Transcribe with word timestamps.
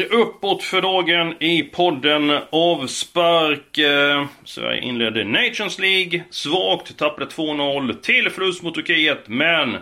Är 0.00 0.12
uppåt 0.12 0.62
för 0.62 0.82
dagen 0.82 1.34
i 1.40 1.62
podden 1.62 2.38
Avspark. 2.50 3.78
Eh, 3.78 4.26
Sverige 4.44 4.80
inledde 4.80 5.24
Nations 5.24 5.78
League 5.78 6.24
svagt, 6.30 6.96
tappade 6.96 7.26
2-0 7.26 8.00
till 8.00 8.30
förlust 8.30 8.62
mot 8.62 8.74
Turkiet, 8.74 9.18
men 9.26 9.76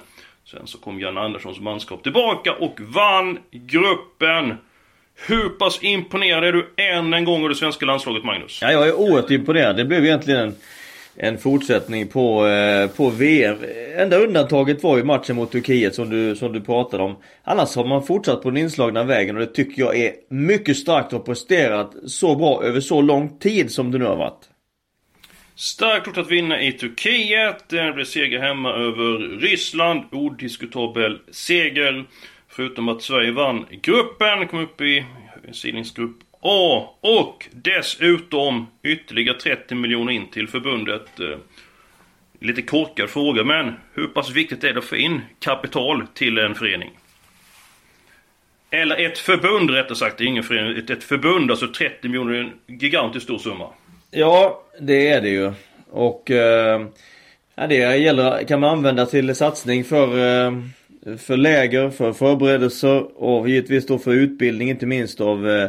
sen 0.51 0.67
så 0.67 0.79
kom 0.79 1.01
Jan 1.01 1.19
Anderssons 1.19 1.61
manskap 1.61 2.03
tillbaka 2.03 2.53
och 2.53 2.81
vann 2.81 3.39
gruppen. 3.51 4.55
Hur 5.27 5.49
pass 5.49 5.83
imponerad 5.83 6.45
är 6.45 6.53
du 6.53 6.73
än 6.77 7.15
en 7.15 7.25
gång 7.25 7.43
av 7.43 7.49
det 7.49 7.55
svenska 7.55 7.87
landslaget, 7.87 8.25
Magnus? 8.25 8.59
Ja, 8.63 8.73
jag 8.73 8.89
är 8.89 8.95
oerhört 8.95 9.31
imponerad. 9.31 9.77
Det 9.77 9.85
blev 9.85 10.05
egentligen 10.05 10.41
en, 10.41 10.55
en 11.17 11.39
fortsättning 11.39 12.09
på, 12.09 12.47
eh, 12.47 12.91
på 12.91 13.11
VM. 13.11 13.57
Enda 13.97 14.17
undantaget 14.17 14.83
var 14.83 14.97
ju 14.97 15.05
matchen 15.05 15.37
mot 15.37 15.53
Turkiet 15.53 15.95
som 15.95 16.11
du, 16.11 16.37
som 16.37 16.53
du 16.53 16.61
pratade 16.61 17.03
om. 17.03 17.17
Annars 17.45 17.77
har 17.77 17.85
man 17.85 18.07
fortsatt 18.07 18.43
på 18.43 18.51
den 18.51 18.57
inslagna 18.57 19.05
vägen 19.05 19.37
och 19.37 19.41
det 19.41 19.55
tycker 19.55 19.83
jag 19.83 19.97
är 19.97 20.13
mycket 20.29 20.77
starkt 20.77 21.13
och 21.13 21.25
presterat 21.27 21.95
så 22.07 22.35
bra 22.35 22.65
över 22.65 22.81
så 22.81 23.01
lång 23.01 23.39
tid 23.39 23.73
som 23.73 23.91
det 23.91 23.99
nu 23.99 24.05
har 24.05 24.17
varit. 24.17 24.49
Starkt 25.55 26.07
gjort 26.07 26.19
att 26.19 26.31
vinna 26.31 26.63
i 26.63 26.73
Turkiet. 26.73 27.69
Det 27.69 27.93
blev 27.93 28.05
seger 28.05 28.39
hemma 28.39 28.73
över 28.73 29.39
Ryssland. 29.39 30.03
Odiskutabel 30.13 31.19
seger. 31.31 32.05
Förutom 32.49 32.89
att 32.89 33.03
Sverige 33.03 33.33
vann 33.33 33.67
gruppen, 33.83 34.49
kom 34.49 34.61
upp 34.61 34.81
i 34.81 35.05
sidningsgrupp 35.53 36.17
A. 36.43 36.95
Och 37.01 37.49
dessutom 37.53 38.67
ytterligare 38.83 39.39
30 39.39 39.75
miljoner 39.75 40.13
in 40.13 40.27
till 40.31 40.49
förbundet. 40.49 41.21
Eh, 41.21 41.39
lite 42.41 42.63
korkad 42.63 43.11
fråga, 43.11 43.45
men 43.45 43.75
hur 43.95 44.07
pass 44.07 44.31
viktigt 44.31 44.65
är 44.65 44.73
det 44.73 44.79
att 44.79 44.85
få 44.85 44.97
in 44.97 45.21
kapital 45.39 46.07
till 46.15 46.39
en 46.39 46.55
förening? 46.55 46.91
Eller 48.71 49.07
ett 49.07 49.19
förbund 49.19 49.71
rättare 49.71 49.97
sagt, 49.97 50.19
det 50.19 50.25
är 50.25 50.27
ingen 50.27 50.43
förening. 50.43 50.79
Ett, 50.79 50.91
ett 50.91 51.05
förbund, 51.05 51.51
alltså 51.51 51.69
30 51.69 52.09
miljoner, 52.09 52.35
är 52.35 52.41
en 52.41 52.53
gigantiskt 52.67 53.25
stor 53.25 53.39
summa. 53.39 53.69
Ja, 54.11 54.63
det 54.81 55.09
är 55.09 55.21
det 55.21 55.29
ju. 55.29 55.53
Och 55.91 56.31
eh, 56.31 56.87
det 57.55 57.97
gäller, 57.97 58.45
kan 58.45 58.61
man 58.61 58.71
använda 58.71 59.07
till 59.07 59.35
satsning 59.35 59.85
för, 59.85 60.07
eh, 60.47 60.53
för 61.19 61.37
läger, 61.37 61.91
för 61.91 62.13
förberedelser 62.13 63.23
och 63.23 63.49
givetvis 63.49 63.87
då 63.87 63.99
för 63.99 64.13
utbildning 64.13 64.71
inte 64.71 64.87
minst 64.87 65.21
av, 65.21 65.51
eh, 65.51 65.69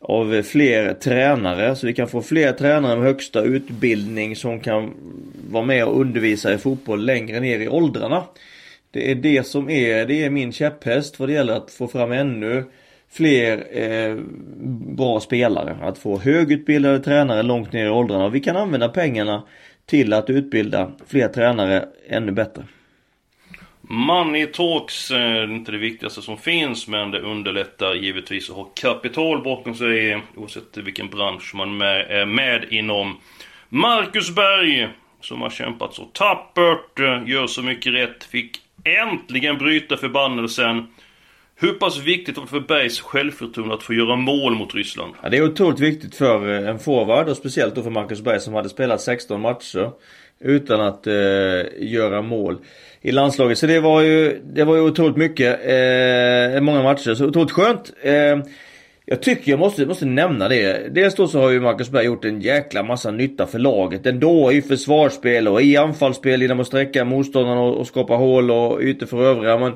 av 0.00 0.42
fler 0.42 0.94
tränare. 0.94 1.76
Så 1.76 1.86
vi 1.86 1.92
kan 1.92 2.08
få 2.08 2.22
fler 2.22 2.52
tränare 2.52 2.96
med 2.96 3.04
högsta 3.04 3.42
utbildning 3.42 4.36
som 4.36 4.60
kan 4.60 4.94
vara 5.50 5.64
med 5.64 5.84
och 5.84 6.00
undervisa 6.00 6.54
i 6.54 6.58
fotboll 6.58 7.04
längre 7.04 7.40
ner 7.40 7.58
i 7.58 7.68
åldrarna. 7.68 8.24
Det 8.90 9.10
är 9.10 9.14
det 9.14 9.46
som 9.46 9.70
är, 9.70 10.06
det 10.06 10.24
är 10.24 10.30
min 10.30 10.52
käpphäst 10.52 11.20
vad 11.20 11.28
det 11.28 11.32
gäller 11.32 11.56
att 11.56 11.70
få 11.70 11.88
fram 11.88 12.12
ännu 12.12 12.64
fler 13.10 13.66
eh, 13.70 14.16
bra 14.96 15.20
spelare. 15.20 15.76
Att 15.82 15.98
få 15.98 16.18
högutbildade 16.18 16.98
tränare 16.98 17.42
långt 17.42 17.72
ner 17.72 17.86
i 17.86 17.90
åldrarna. 17.90 18.28
Vi 18.28 18.40
kan 18.40 18.56
använda 18.56 18.88
pengarna 18.88 19.42
till 19.86 20.12
att 20.12 20.30
utbilda 20.30 20.92
fler 21.06 21.28
tränare 21.28 21.88
ännu 22.08 22.32
bättre. 22.32 22.64
Money 23.90 24.46
talks 24.46 25.10
eh, 25.10 25.20
är 25.20 25.52
inte 25.52 25.72
det 25.72 25.78
viktigaste 25.78 26.22
som 26.22 26.38
finns 26.38 26.88
men 26.88 27.10
det 27.10 27.20
underlättar 27.20 27.94
givetvis 27.94 28.50
att 28.50 28.56
ha 28.56 28.64
kapital 28.64 29.42
bakom 29.42 29.74
sig 29.74 30.22
oavsett 30.36 30.76
vilken 30.76 31.08
bransch 31.08 31.54
man 31.54 31.80
är 31.82 32.26
med 32.26 32.64
inom. 32.70 33.16
Marcus 33.68 34.34
Berg 34.34 34.88
som 35.20 35.40
har 35.40 35.50
kämpat 35.50 35.94
så 35.94 36.04
tappert, 36.04 36.98
eh, 36.98 37.28
gör 37.28 37.46
så 37.46 37.62
mycket 37.62 37.94
rätt, 37.94 38.24
fick 38.24 38.56
äntligen 38.84 39.58
bryta 39.58 39.96
förbannelsen. 39.96 40.86
Hur 41.60 41.72
pass 41.72 41.98
viktigt 41.98 42.36
var 42.36 42.44
det 42.44 42.50
för 42.50 42.60
Bergs 42.60 43.00
självförtroende 43.00 43.74
att 43.74 43.82
få 43.82 43.94
göra 43.94 44.16
mål 44.16 44.54
mot 44.54 44.74
Ryssland? 44.74 45.14
Ja, 45.22 45.28
det 45.28 45.36
är 45.36 45.42
otroligt 45.42 45.80
viktigt 45.80 46.14
för 46.14 46.62
eh, 46.62 46.68
en 46.68 46.78
forward 46.78 47.28
och 47.28 47.36
speciellt 47.36 47.74
då 47.74 47.82
för 47.82 47.90
Marcus 47.90 48.20
Berg 48.20 48.40
som 48.40 48.54
hade 48.54 48.68
spelat 48.68 49.00
16 49.00 49.40
matcher 49.40 49.90
utan 50.40 50.80
att 50.80 51.06
eh, 51.06 51.14
göra 51.78 52.22
mål 52.22 52.58
i 53.00 53.12
landslaget. 53.12 53.58
Så 53.58 53.66
det 53.66 53.80
var 53.80 54.00
ju, 54.02 54.40
det 54.44 54.64
var 54.64 54.74
ju 54.74 54.80
otroligt 54.80 55.16
mycket, 55.16 55.60
eh, 55.64 56.60
många 56.60 56.82
matcher. 56.82 57.14
Så 57.14 57.26
otroligt 57.26 57.50
skönt. 57.50 57.92
Eh, 58.02 58.38
jag 59.04 59.22
tycker 59.22 59.50
jag 59.50 59.60
måste, 59.60 59.86
måste 59.86 60.06
nämna 60.06 60.48
det. 60.48 60.94
Dels 60.94 61.14
då 61.14 61.28
så 61.28 61.40
har 61.40 61.50
ju 61.50 61.60
Marcus 61.60 61.90
Berg 61.90 62.06
gjort 62.06 62.24
en 62.24 62.40
jäkla 62.40 62.82
massa 62.82 63.10
nytta 63.10 63.46
för 63.46 63.58
laget. 63.58 64.06
Ändå 64.06 64.52
i 64.52 64.62
försvarsspel 64.62 65.48
och 65.48 65.62
i 65.62 65.76
anfallsspel 65.76 66.42
genom 66.42 66.60
att 66.60 66.66
sträcka 66.66 67.04
motståndarna 67.04 67.60
och, 67.60 67.76
och 67.76 67.86
skapa 67.86 68.14
hål 68.14 68.50
och 68.50 68.82
ytor 68.82 69.06
för 69.06 69.24
övriga. 69.24 69.58
Men, 69.58 69.72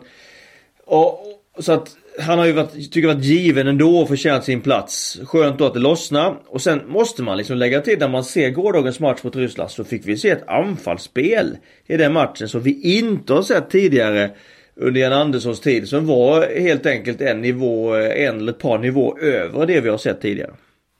och, 0.84 1.31
så 1.62 1.72
att 1.72 1.96
han 2.20 2.38
har 2.38 2.46
ju 2.46 2.52
varit, 2.52 2.92
tycker 2.92 3.08
varit 3.08 3.24
given 3.24 3.68
ändå 3.68 3.98
och 3.98 4.08
förtjänat 4.08 4.44
sin 4.44 4.60
plats. 4.60 5.20
Skönt 5.24 5.58
då 5.58 5.66
att 5.66 5.74
det 5.74 5.80
lossnar. 5.80 6.36
Och 6.46 6.62
sen 6.62 6.80
måste 6.86 7.22
man 7.22 7.38
liksom 7.38 7.56
lägga 7.56 7.80
till 7.80 7.98
när 7.98 8.08
man 8.08 8.24
ser 8.24 8.50
gårdagens 8.50 9.00
match 9.00 9.22
mot 9.22 9.36
Ryssland 9.36 9.70
så 9.70 9.84
fick 9.84 10.06
vi 10.06 10.16
se 10.16 10.30
ett 10.30 10.48
anfallsspel 10.48 11.56
i 11.86 11.96
den 11.96 12.12
matchen 12.12 12.48
som 12.48 12.60
vi 12.60 12.98
inte 12.98 13.32
har 13.32 13.42
sett 13.42 13.70
tidigare 13.70 14.30
under 14.76 15.00
Jan 15.00 15.12
Anderssons 15.12 15.60
tid. 15.60 15.88
Som 15.88 16.06
var 16.06 16.60
helt 16.60 16.86
enkelt 16.86 17.20
en 17.20 17.40
nivå, 17.40 17.94
en 17.94 18.38
eller 18.38 18.52
ett 18.52 18.58
par 18.58 18.78
nivå 18.78 19.18
över 19.18 19.66
det 19.66 19.80
vi 19.80 19.88
har 19.88 19.98
sett 19.98 20.20
tidigare. 20.20 20.52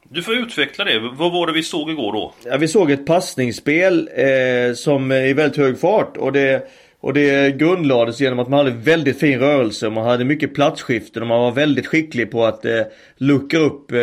Du 0.08 0.22
får 0.22 0.34
utveckla 0.34 0.84
det. 0.84 0.98
Vad 0.98 1.32
var 1.32 1.46
det 1.46 1.52
vi 1.52 1.62
såg 1.62 1.90
igår 1.90 2.12
då? 2.12 2.34
Ja, 2.44 2.56
vi 2.56 2.68
såg 2.68 2.90
ett 2.90 3.06
passningsspel 3.06 4.10
eh, 4.14 4.74
som 4.74 5.10
är 5.10 5.24
i 5.24 5.32
väldigt 5.32 5.58
hög 5.58 5.78
fart 5.78 6.16
och 6.16 6.32
det 6.32 6.68
och 7.02 7.14
det 7.14 7.58
grundlades 7.58 8.20
genom 8.20 8.38
att 8.38 8.48
man 8.48 8.58
hade 8.58 8.70
väldigt 8.70 9.20
fin 9.20 9.38
rörelse 9.38 9.90
man 9.90 10.04
hade 10.04 10.24
mycket 10.24 10.54
platsskiften 10.54 11.22
och 11.22 11.28
man 11.28 11.40
var 11.40 11.52
väldigt 11.52 11.86
skicklig 11.86 12.30
på 12.30 12.44
att 12.44 12.64
eh, 12.64 12.80
luckra 13.16 13.60
upp 13.60 13.92
eh, 13.92 14.00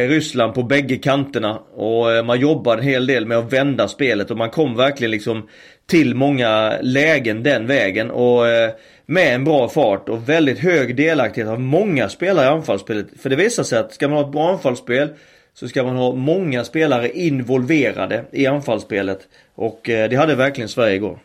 eh, 0.00 0.08
Ryssland 0.08 0.54
på 0.54 0.62
bägge 0.62 0.96
kanterna. 0.96 1.58
Och 1.74 2.12
eh, 2.12 2.24
man 2.24 2.40
jobbade 2.40 2.82
en 2.82 2.88
hel 2.88 3.06
del 3.06 3.26
med 3.26 3.38
att 3.38 3.52
vända 3.52 3.88
spelet 3.88 4.30
och 4.30 4.36
man 4.36 4.50
kom 4.50 4.76
verkligen 4.76 5.10
liksom 5.10 5.48
till 5.86 6.14
många 6.14 6.74
lägen 6.80 7.42
den 7.42 7.66
vägen. 7.66 8.10
Och 8.10 8.48
eh, 8.48 8.70
med 9.06 9.34
en 9.34 9.44
bra 9.44 9.68
fart 9.68 10.08
och 10.08 10.28
väldigt 10.28 10.58
hög 10.58 10.96
delaktighet 10.96 11.50
av 11.50 11.60
många 11.60 12.08
spelare 12.08 12.46
i 12.46 12.48
anfallsspelet. 12.48 13.06
För 13.22 13.30
det 13.30 13.36
visar 13.36 13.62
sig 13.62 13.78
att 13.78 13.92
ska 13.92 14.08
man 14.08 14.18
ha 14.18 14.24
ett 14.24 14.32
bra 14.32 14.50
anfallsspel 14.50 15.08
så 15.54 15.68
ska 15.68 15.82
man 15.82 15.96
ha 15.96 16.14
många 16.14 16.64
spelare 16.64 17.10
involverade 17.10 18.24
i 18.32 18.46
anfallsspelet. 18.46 19.28
Och 19.54 19.90
eh, 19.90 20.08
det 20.10 20.16
hade 20.16 20.34
verkligen 20.34 20.68
Sverige 20.68 20.94
igår. 20.94 21.18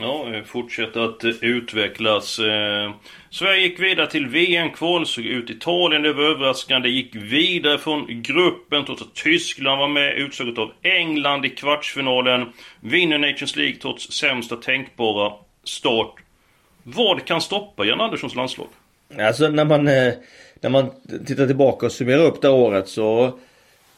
Ja, 0.00 0.34
eh, 0.34 0.42
fortsätter 0.42 1.00
att 1.00 1.24
eh, 1.24 1.30
utvecklas. 1.40 2.38
Eh, 2.38 2.92
Sverige 3.30 3.62
gick 3.62 3.80
vidare 3.80 4.10
till 4.10 4.26
VM-kval, 4.26 5.06
såg 5.06 5.24
ut 5.24 5.50
Italien, 5.50 6.02
det 6.02 6.12
var 6.12 6.24
överraskande. 6.24 6.88
Gick 6.88 7.14
vidare 7.14 7.78
från 7.78 8.22
gruppen 8.22 8.84
trots 8.84 9.02
att 9.02 9.14
Tyskland 9.14 9.80
var 9.80 9.88
med, 9.88 10.14
utslaget 10.18 10.58
av 10.58 10.72
England 10.82 11.46
i 11.46 11.48
kvartsfinalen. 11.48 12.52
Vinner 12.80 13.18
Nations 13.18 13.56
League 13.56 13.76
trots 13.76 14.12
sämsta 14.12 14.56
tänkbara 14.56 15.32
start. 15.64 16.14
Vad 16.82 17.24
kan 17.24 17.40
stoppa 17.40 17.84
Jan 17.84 18.00
Anderssons 18.00 18.34
landslag? 18.34 18.68
Alltså 19.18 19.48
när 19.48 19.64
man, 19.64 19.84
när 19.84 20.68
man 20.68 20.90
tittar 21.26 21.46
tillbaka 21.46 21.86
och 21.86 21.92
summerar 21.92 22.24
upp 22.24 22.42
det 22.42 22.48
året 22.48 22.88
så 22.88 23.38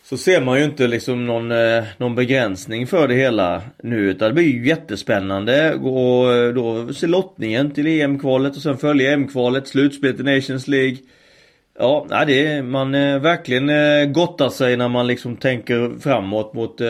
så 0.04 0.16
ser 0.16 0.40
man 0.40 0.58
ju 0.58 0.64
inte 0.64 0.86
liksom 0.86 1.26
någon, 1.26 1.52
eh, 1.52 1.84
någon 1.96 2.14
begränsning 2.14 2.86
för 2.86 3.08
det 3.08 3.14
hela 3.14 3.62
nu 3.82 4.10
utan 4.10 4.28
det 4.28 4.34
blir 4.34 4.44
ju 4.44 4.68
jättespännande 4.68 5.74
och 5.74 6.32
eh, 6.32 6.54
då 6.54 6.92
se 6.92 7.06
lottningen 7.06 7.70
till 7.70 7.86
EM-kvalet 7.86 8.56
och 8.56 8.62
sen 8.62 8.78
följa 8.78 9.12
EM-kvalet, 9.12 9.68
slutspelet 9.68 10.20
i 10.20 10.22
Nations 10.22 10.68
League. 10.68 10.96
Ja, 11.78 12.24
det 12.26 12.46
är, 12.46 12.62
man 12.62 12.94
eh, 12.94 13.18
verkligen 13.18 14.12
gottar 14.12 14.48
sig 14.48 14.76
när 14.76 14.88
man 14.88 15.06
liksom 15.06 15.36
tänker 15.36 16.00
framåt 16.00 16.54
mot 16.54 16.80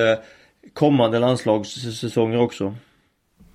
kommande 0.73 1.19
landslagssäsonger 1.19 2.41
också. 2.41 2.75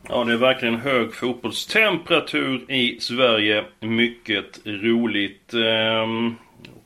Ja, 0.10 0.24
det 0.24 0.34
är 0.34 0.38
verkligen 0.38 0.76
hög 0.76 1.14
fotbollstemperatur 1.14 2.72
i 2.72 3.00
Sverige. 3.00 3.64
Mycket 3.80 4.60
roligt. 4.66 5.54
Ehm, 5.54 6.36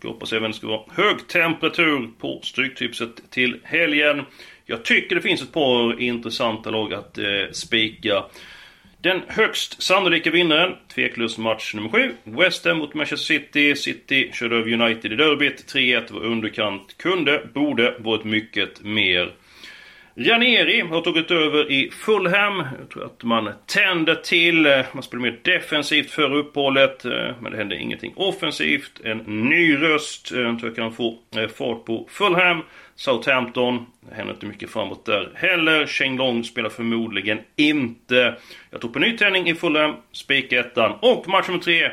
Ska 0.04 0.08
jag 0.08 0.14
hoppas 0.14 0.34
även 0.34 0.52
det 0.52 0.58
ska 0.58 0.68
vara 0.68 0.82
hög 0.92 1.28
temperatur 1.28 2.10
på 2.20 2.40
Stryktipset 2.44 3.10
till 3.30 3.60
helgen. 3.64 4.22
Jag 4.66 4.86
tycker 4.86 5.16
det 5.16 5.22
finns 5.22 5.42
ett 5.42 5.52
par 5.52 6.02
intressanta 6.02 6.72
lag 6.72 6.94
att 6.94 7.18
eh, 7.18 7.26
spika. 7.52 8.24
Den 9.02 9.22
högst 9.28 9.84
sannolika 9.84 10.32
vinnaren, 10.32 10.76
tveklöst 10.96 11.38
match 11.38 11.74
nummer 11.74 11.90
7. 11.90 12.14
West 12.24 12.66
Ham 12.66 12.78
mot 12.78 12.94
Manchester 12.94 13.40
City. 13.40 13.76
City 13.76 14.32
körde 14.34 14.56
över 14.56 14.74
United 14.74 15.14
i 15.14 15.16
derbyt. 15.16 15.74
3-1 15.74 16.14
var 16.14 16.22
underkant. 16.22 16.98
Kunde, 16.98 17.48
borde 17.54 17.96
varit 18.00 18.24
mycket 18.24 18.82
mer. 18.82 19.32
Ranieri 20.16 20.82
har 20.82 21.02
tagit 21.02 21.32
över 21.32 21.72
i 21.72 21.90
Fulham. 21.92 22.64
Jag 22.80 22.90
tror 22.90 23.06
att 23.06 23.24
man 23.24 23.50
tänder 23.66 24.16
till. 24.16 24.84
Man 24.94 25.04
spelar 25.04 25.22
mer 25.22 25.40
defensivt 25.44 26.12
före 26.12 26.38
uppehållet. 26.38 27.06
Eh, 27.06 27.12
men 27.40 27.52
det 27.52 27.58
händer 27.58 27.76
ingenting 27.76 28.14
offensivt. 28.16 29.02
En 29.04 29.18
ny 29.18 29.76
röst. 29.76 30.32
Jag 30.32 30.60
tror 30.60 30.70
jag 30.70 30.76
kan 30.76 30.94
få 30.94 31.18
eh, 31.36 31.48
fart 31.48 31.86
på 31.86 32.08
Fulham. 32.10 32.62
Southampton. 32.96 33.86
Det 34.10 34.16
händer 34.16 34.34
inte 34.34 34.46
mycket 34.46 34.70
framåt 34.70 35.06
där 35.06 35.32
heller. 35.36 35.86
Shane 35.86 36.18
Long 36.18 36.44
spelar 36.44 36.70
förmodligen 36.70 37.40
inte. 37.56 38.36
Jag 38.70 38.82
tror 38.82 38.92
på 38.92 39.00
nytändning 39.00 39.50
i 39.50 39.56
Fulham. 39.56 39.96
Spik 40.12 40.54
ettan. 40.54 40.92
Och 41.02 41.28
match 41.28 41.48
nummer 41.48 41.62
tre. 41.62 41.92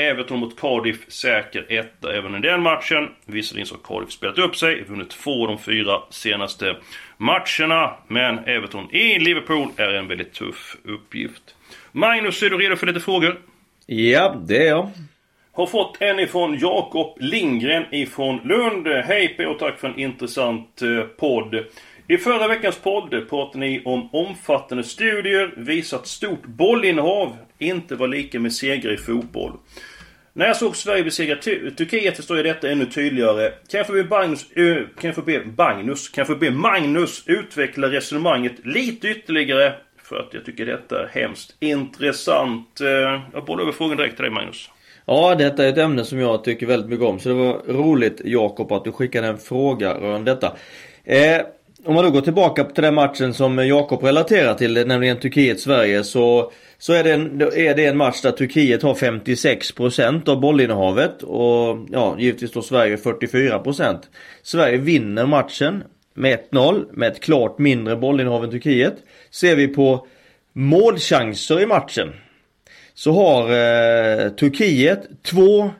Everton 0.00 0.38
mot 0.38 0.60
Cardiff, 0.60 0.98
säker 1.08 1.66
etta 1.68 2.16
även 2.16 2.34
i 2.34 2.40
den 2.40 2.62
matchen. 2.62 3.08
Visserligen 3.26 3.66
så 3.66 3.74
har 3.74 3.82
Cardiff 3.82 4.12
spelat 4.12 4.38
upp 4.38 4.56
sig, 4.56 4.84
vunnit 4.84 5.10
två 5.10 5.42
av 5.42 5.48
de 5.48 5.58
fyra 5.58 6.02
senaste 6.10 6.76
matcherna. 7.16 7.96
Men 8.08 8.38
Everton 8.38 8.94
i 8.94 9.18
Liverpool 9.18 9.68
är 9.76 9.88
en 9.88 10.08
väldigt 10.08 10.32
tuff 10.32 10.76
uppgift. 10.84 11.54
Magnus, 11.92 12.42
är 12.42 12.50
du 12.50 12.58
redo 12.58 12.76
för 12.76 12.86
lite 12.86 13.00
frågor? 13.00 13.40
Ja, 13.86 14.36
det 14.46 14.56
är 14.56 14.68
jag. 14.68 14.90
Har 15.52 15.66
fått 15.66 15.96
en 16.00 16.18
ifrån 16.18 16.58
Jakob 16.58 17.16
Lindgren 17.20 17.84
ifrån 17.94 18.40
Lund. 18.44 18.86
Hej 18.86 19.28
P 19.28 19.46
och 19.46 19.58
tack 19.58 19.78
för 19.78 19.88
en 19.88 19.98
intressant 19.98 20.82
eh, 20.82 21.02
podd. 21.02 21.64
I 22.10 22.18
förra 22.18 22.48
veckans 22.48 22.78
podd 22.78 23.28
pratade 23.28 23.58
ni 23.58 23.82
om 23.84 24.08
omfattande 24.12 24.84
studier 24.84 25.54
visat 25.56 26.06
stort 26.06 26.46
bollinnehav 26.46 27.36
inte 27.58 27.94
var 27.94 28.08
lika 28.08 28.40
med 28.40 28.52
segrar 28.52 28.92
i 28.92 28.96
fotboll. 28.96 29.52
När 30.32 30.46
jag 30.46 30.56
såg 30.56 30.76
Sverige 30.76 31.04
besegra 31.04 31.36
Turkiet 31.76 32.16
förstår 32.16 32.36
jag 32.36 32.46
detta 32.46 32.70
ännu 32.70 32.86
tydligare. 32.86 33.50
Kan 33.68 33.78
jag 33.78 33.86
få 33.86 33.92
be 33.92 34.04
Magnus, 34.04 34.48
kan 35.00 35.08
jag 35.08 35.14
få 35.14 35.22
be 35.22 35.44
Magnus, 35.56 36.08
kan 36.08 36.20
jag 36.20 36.26
få 36.26 36.36
be 36.36 36.50
Magnus 36.50 37.22
utveckla 37.26 37.90
resonemanget 37.90 38.66
lite 38.66 39.08
ytterligare? 39.08 39.74
För 40.02 40.16
att 40.16 40.34
jag 40.34 40.44
tycker 40.44 40.66
detta 40.66 41.02
är 41.02 41.06
hemskt 41.06 41.56
intressant. 41.60 42.80
Eh, 42.80 43.20
jag 43.32 43.44
bollar 43.46 43.62
över 43.62 43.72
frågan 43.72 43.96
direkt 43.96 44.16
till 44.16 44.22
dig 44.22 44.32
Magnus. 44.32 44.70
Ja, 45.06 45.34
detta 45.34 45.64
är 45.64 45.68
ett 45.68 45.78
ämne 45.78 46.04
som 46.04 46.18
jag 46.18 46.44
tycker 46.44 46.66
väldigt 46.66 46.90
mycket 46.90 47.06
om. 47.06 47.18
Så 47.18 47.28
det 47.28 47.34
var 47.34 47.62
roligt 47.66 48.20
Jakob 48.24 48.72
att 48.72 48.84
du 48.84 48.92
skickade 48.92 49.26
en 49.26 49.38
fråga 49.38 49.94
rörande 49.94 50.30
detta. 50.30 50.56
Eh, 51.04 51.40
om 51.84 51.94
man 51.94 52.04
då 52.04 52.10
går 52.10 52.20
tillbaka 52.20 52.64
till 52.64 52.82
den 52.82 52.94
matchen 52.94 53.34
som 53.34 53.58
Jakob 53.58 54.02
relaterar 54.02 54.54
till, 54.54 54.86
nämligen 54.86 55.16
Turkiet-Sverige, 55.16 56.04
så, 56.04 56.52
så 56.78 56.92
är, 56.92 57.04
det 57.04 57.12
en, 57.12 57.40
är 57.40 57.74
det 57.74 57.86
en 57.86 57.96
match 57.96 58.22
där 58.22 58.32
Turkiet 58.32 58.82
har 58.82 58.94
56% 58.94 60.28
av 60.28 60.40
bollinnehavet 60.40 61.22
och 61.22 61.78
ja, 61.90 62.16
givetvis 62.18 62.52
då 62.52 62.62
Sverige 62.62 62.96
44%. 62.96 63.98
Sverige 64.42 64.76
vinner 64.76 65.26
matchen 65.26 65.84
med 66.14 66.38
1-0 66.50 66.84
med 66.92 67.12
ett 67.12 67.20
klart 67.20 67.58
mindre 67.58 67.96
bollinnehav 67.96 68.44
än 68.44 68.50
Turkiet. 68.50 68.94
Ser 69.30 69.56
vi 69.56 69.68
på 69.68 70.06
målchanser 70.52 71.60
i 71.60 71.66
matchen 71.66 72.12
så 72.98 73.12
har 73.12 73.42
eh, 73.42 74.28
Turkiet 74.28 75.22
två 75.22 75.70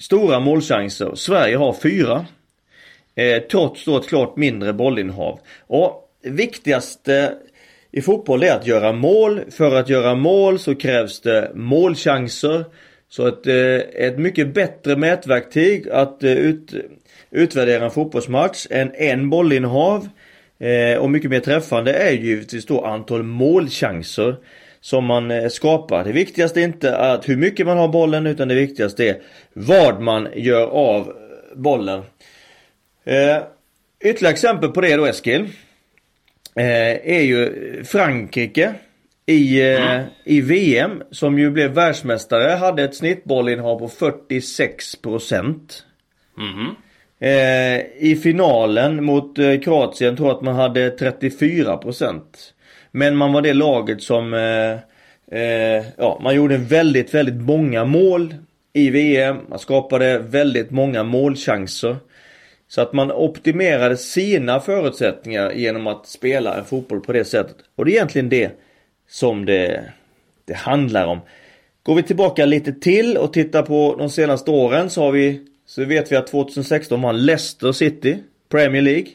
stora 0.00 0.40
målchanser. 0.40 1.14
Sverige 1.14 1.56
har 1.56 1.72
fyra. 1.72 2.26
Eh, 3.20 3.42
trots 3.50 3.84
då 3.84 3.96
ett 3.96 4.08
klart 4.08 4.36
mindre 4.36 4.72
bollinnehav. 4.72 5.40
Och 5.66 6.10
viktigaste 6.22 7.16
eh, 7.16 7.28
i 7.92 8.02
fotboll 8.02 8.42
är 8.42 8.52
att 8.52 8.66
göra 8.66 8.92
mål. 8.92 9.40
För 9.50 9.74
att 9.74 9.88
göra 9.88 10.14
mål 10.14 10.58
så 10.58 10.74
krävs 10.74 11.20
det 11.20 11.50
målchanser. 11.54 12.64
Så 13.08 13.26
ett, 13.26 13.46
eh, 13.46 14.04
ett 14.06 14.18
mycket 14.18 14.54
bättre 14.54 14.96
mätverktyg 14.96 15.88
att 15.88 16.22
eh, 16.22 16.32
ut, 16.32 16.74
utvärdera 17.30 17.84
en 17.84 17.90
fotbollsmatch 17.90 18.66
än 18.70 18.92
en 18.94 19.30
bollinnehav 19.30 20.08
och 21.00 21.10
mycket 21.10 21.30
mer 21.30 21.40
träffande 21.40 21.92
är 21.92 22.12
givetvis 22.12 22.66
då 22.66 22.84
antal 22.84 23.22
målchanser 23.22 24.36
som 24.80 25.04
man 25.04 25.50
skapar. 25.50 26.04
Det 26.04 26.12
viktigaste 26.12 26.60
är 26.60 26.64
inte 26.64 26.96
att 26.96 27.28
hur 27.28 27.36
mycket 27.36 27.66
man 27.66 27.78
har 27.78 27.88
bollen 27.88 28.26
utan 28.26 28.48
det 28.48 28.54
viktigaste 28.54 29.08
är 29.08 29.16
vad 29.52 30.00
man 30.00 30.28
gör 30.34 30.66
av 30.66 31.12
bollen. 31.54 32.02
Eh, 33.04 33.42
ytterligare 34.04 34.32
exempel 34.32 34.70
på 34.70 34.80
det 34.80 34.96
då 34.96 35.06
Eskil. 35.06 35.48
Eh, 36.54 37.10
är 37.16 37.22
ju 37.22 37.54
Frankrike 37.84 38.74
i, 39.26 39.60
eh, 39.60 39.92
mm. 39.92 40.06
i 40.24 40.40
VM 40.40 41.02
som 41.10 41.38
ju 41.38 41.50
blev 41.50 41.70
världsmästare 41.70 42.50
hade 42.50 42.84
ett 42.84 42.94
snittbollinnehav 42.94 43.78
på 43.78 43.88
46%. 43.88 45.84
Mm. 46.38 46.74
Eh, 47.20 47.86
I 47.98 48.20
finalen 48.22 49.04
mot 49.04 49.38
eh, 49.38 49.60
Kroatien 49.60 50.16
tror 50.16 50.28
jag 50.28 50.36
att 50.36 50.42
man 50.42 50.54
hade 50.54 50.96
34%. 50.96 52.20
Men 52.90 53.16
man 53.16 53.32
var 53.32 53.42
det 53.42 53.54
laget 53.54 54.02
som 54.02 54.34
eh, 54.34 54.72
eh, 55.40 55.84
ja, 55.96 56.20
man 56.22 56.34
gjorde 56.34 56.56
väldigt, 56.56 57.14
väldigt 57.14 57.40
många 57.40 57.84
mål 57.84 58.34
i 58.72 58.90
VM. 58.90 59.36
Man 59.48 59.58
skapade 59.58 60.18
väldigt 60.18 60.70
många 60.70 61.02
målchanser. 61.02 61.96
Så 62.70 62.80
att 62.80 62.92
man 62.92 63.12
optimerade 63.12 63.96
sina 63.96 64.60
förutsättningar 64.60 65.52
genom 65.52 65.86
att 65.86 66.06
spela 66.06 66.58
en 66.58 66.64
fotboll 66.64 67.00
på 67.00 67.12
det 67.12 67.24
sättet. 67.24 67.56
Och 67.76 67.84
det 67.84 67.90
är 67.90 67.92
egentligen 67.92 68.28
det 68.28 68.52
som 69.08 69.44
det, 69.44 69.92
det 70.44 70.54
handlar 70.54 71.06
om. 71.06 71.20
Går 71.82 71.94
vi 71.94 72.02
tillbaka 72.02 72.46
lite 72.46 72.72
till 72.72 73.16
och 73.16 73.32
tittar 73.32 73.62
på 73.62 73.96
de 73.98 74.10
senaste 74.10 74.50
åren 74.50 74.90
så 74.90 75.02
har 75.02 75.12
vi 75.12 75.46
så 75.66 75.84
vet 75.84 76.12
vi 76.12 76.16
att 76.16 76.26
2016 76.26 77.02
vann 77.02 77.26
Leicester 77.26 77.72
City 77.72 78.18
Premier 78.48 78.82
League. 78.82 79.06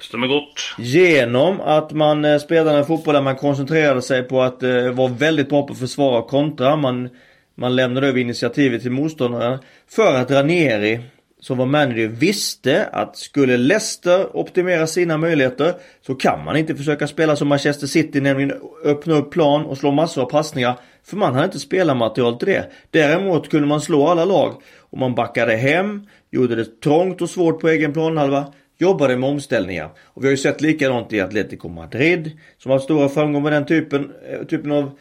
Stämmer 0.00 0.26
gott. 0.26 0.74
Genom 0.78 1.60
att 1.60 1.92
man 1.92 2.24
eh, 2.24 2.38
spelade 2.38 2.78
en 2.78 2.86
fotboll 2.86 3.14
där 3.14 3.22
man 3.22 3.36
koncentrerade 3.36 4.02
sig 4.02 4.22
på 4.22 4.42
att 4.42 4.62
eh, 4.62 4.90
vara 4.90 5.12
väldigt 5.12 5.48
bra 5.48 5.66
på 5.66 5.72
att 5.72 5.78
försvara 5.78 6.18
och 6.18 6.28
kontra. 6.28 6.76
Man, 6.76 7.08
man 7.54 7.76
lämnade 7.76 8.08
över 8.08 8.20
initiativet 8.20 8.82
till 8.82 8.90
motståndaren. 8.90 9.58
För 9.88 10.14
att 10.14 10.30
Ranieri 10.30 11.00
som 11.40 11.58
var 11.58 11.66
manager 11.66 12.06
visste 12.08 12.86
att 12.86 13.16
skulle 13.16 13.56
Leicester 13.56 14.36
optimera 14.36 14.86
sina 14.86 15.18
möjligheter 15.18 15.74
så 16.06 16.14
kan 16.14 16.44
man 16.44 16.56
inte 16.56 16.74
försöka 16.74 17.06
spela 17.06 17.36
som 17.36 17.48
Manchester 17.48 17.86
City, 17.86 18.20
nämligen 18.20 18.52
öppna 18.84 19.14
upp 19.14 19.30
plan 19.30 19.66
och 19.66 19.78
slå 19.78 19.90
massor 19.90 20.22
av 20.22 20.30
passningar. 20.30 20.78
För 21.04 21.16
man 21.16 21.34
hade 21.34 21.44
inte 21.44 21.58
spelarmaterial 21.58 22.38
till 22.38 22.48
det. 22.48 22.70
Däremot 22.90 23.50
kunde 23.50 23.68
man 23.68 23.80
slå 23.80 24.06
alla 24.06 24.24
lag 24.24 24.54
och 24.78 24.98
man 24.98 25.14
backade 25.14 25.56
hem, 25.56 26.06
gjorde 26.30 26.56
det 26.56 26.80
trångt 26.80 27.22
och 27.22 27.30
svårt 27.30 27.60
på 27.60 27.68
egen 27.68 27.92
planhalva, 27.92 28.52
jobbade 28.78 29.16
med 29.16 29.30
omställningar. 29.30 29.90
Och 30.04 30.22
vi 30.22 30.26
har 30.26 30.30
ju 30.30 30.36
sett 30.36 30.60
likadant 30.60 31.12
i 31.12 31.20
Atletico 31.20 31.68
Madrid 31.68 32.38
som 32.58 32.70
har 32.70 32.78
haft 32.78 32.84
stora 32.84 33.08
framgångar 33.08 33.50
med 33.50 33.52
den 33.52 33.66
typen, 33.66 34.12
eh, 34.30 34.46
typen 34.46 34.72
av, 34.72 34.98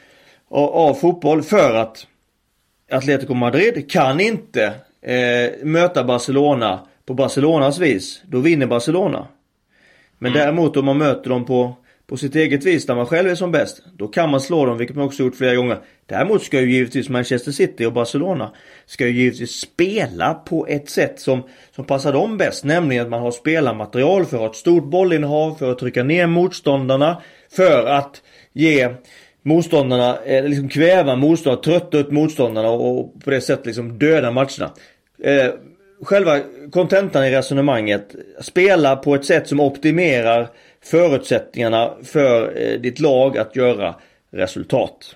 av, 0.50 0.70
av 0.70 0.94
fotboll 0.94 1.44
för 1.44 1.76
att 1.76 2.08
Atletico 2.92 3.34
Madrid 3.34 3.92
kan 3.92 4.20
inte 4.20 4.74
eh, 5.02 5.52
möta 5.64 6.04
Barcelona 6.04 6.80
på 7.06 7.14
Barcelonas 7.14 7.80
vis, 7.80 8.22
då 8.26 8.40
vinner 8.40 8.68
Barcelona. 8.68 9.28
Men 10.18 10.32
mm. 10.32 10.44
däremot 10.44 10.78
om 10.78 10.86
man 10.86 10.98
möter 10.98 11.30
dem 11.30 11.46
på, 11.46 11.76
på 12.08 12.18
sitt 12.18 12.36
eget 12.36 12.66
vis, 12.66 12.86
där 12.86 12.96
man 12.96 13.06
själv 13.06 13.30
är 13.30 13.36
som 13.36 13.52
bäst, 13.52 13.84
då 13.98 14.08
kan 14.08 14.30
man 14.30 14.42
slå 14.42 14.66
dem, 14.66 14.78
vilket 14.78 14.96
man 14.96 15.06
också 15.06 15.24
gjort 15.24 15.36
flera 15.36 15.56
gånger. 15.56 15.80
Däremot 16.06 16.44
ska 16.44 16.62
ju 16.62 16.72
givetvis 16.72 17.10
Manchester 17.10 17.52
City 17.52 17.86
och 17.86 17.94
Barcelona, 17.94 18.52
ska 18.86 19.08
ju 19.08 19.12
givetvis 19.12 19.52
spela 19.52 20.34
på 20.34 20.68
ett 20.68 20.90
sätt 20.90 21.20
som, 21.20 21.44
som 21.76 21.86
passar 21.86 22.14
dem 22.14 22.38
bäst, 22.38 22.64
nämligen 22.64 23.04
att 23.04 23.10
man 23.10 23.22
har 23.22 23.32
spelarmaterial 23.32 24.26
för 24.26 24.38
att 24.38 24.42
ha 24.42 24.50
ett 24.50 24.56
stort 24.56 24.86
bollinnehav, 24.86 25.56
för 25.56 25.72
att 25.72 25.80
trycka 25.80 26.04
ner 26.04 26.28
motståndarna, 26.28 27.22
för 27.52 27.86
att 27.86 28.22
ge 28.54 28.90
motståndarna, 29.44 30.18
eller 30.18 30.50
liksom 30.50 30.70
kväva 30.70 31.16
motståndarna, 31.16 31.62
trötta 31.64 31.98
ut 31.98 32.12
motståndarna 32.12 32.70
och 32.70 33.24
på 33.24 33.30
det 33.30 33.42
sättet 33.42 33.66
liksom 33.66 34.00
döda 34.00 34.32
matcherna. 34.32 34.72
Eh, 35.24 35.54
själva 36.02 36.40
kontentan 36.72 37.26
i 37.26 37.32
resonemanget, 37.32 38.16
spela 38.42 38.96
på 38.96 39.16
ett 39.16 39.26
sätt 39.26 39.48
som 39.48 39.60
optimerar 39.60 40.48
förutsättningarna 40.84 41.94
för 42.04 42.62
eh, 42.62 42.80
ditt 42.80 43.00
lag 43.00 43.38
att 43.38 43.56
göra 43.56 43.96
resultat. 44.32 45.16